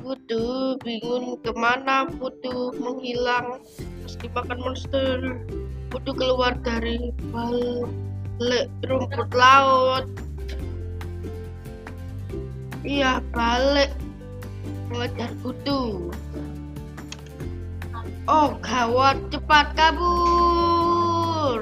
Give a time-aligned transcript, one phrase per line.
[0.02, 2.10] Putu bingung ke mana?
[2.10, 3.62] Putu menghilang.
[4.04, 5.18] Pasti makan monster.
[5.94, 7.14] Putu keluar dari
[8.36, 10.06] balik rumput laut
[12.86, 13.98] Iya balik
[14.94, 16.14] mengejar kutu.
[18.30, 21.62] Oh gawat cepat kabur.